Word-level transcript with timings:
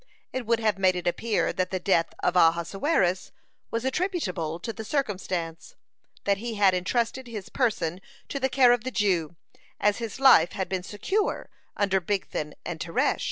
It 0.33 0.47
would 0.47 0.59
have 0.59 0.79
made 0.79 0.95
it 0.95 1.05
appear 1.05 1.53
that 1.53 1.69
the 1.69 1.79
death 1.79 2.11
of 2.23 2.35
Ahasuerus 2.35 3.31
was 3.69 3.85
attributable 3.85 4.59
to 4.61 4.73
the 4.73 4.83
circumstance, 4.83 5.75
that 6.23 6.39
he 6.39 6.55
had 6.55 6.73
entrusted 6.73 7.27
his 7.27 7.49
person 7.49 8.01
to 8.27 8.39
the 8.39 8.49
care 8.49 8.71
of 8.71 8.83
the 8.83 8.89
Jew, 8.89 9.35
as 9.79 9.99
his 9.99 10.19
life 10.19 10.53
had 10.53 10.67
been 10.67 10.81
secure 10.81 11.51
under 11.77 12.01
Bigthan 12.01 12.55
and 12.65 12.79
Teresh. 12.79 13.19